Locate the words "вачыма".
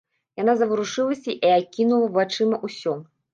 2.17-2.61